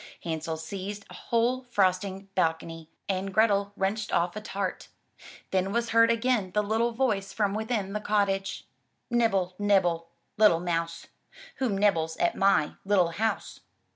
[0.23, 4.87] Hansel seized a whole frost ing balcony and Grethel wrenched off a tart.
[5.51, 8.65] Then was heard again the little voice from within the cottage:
[9.11, 10.07] "Nibble, nibble,
[10.39, 11.05] Uttle mouse,
[11.57, 13.59] Who nibbles at my little house?''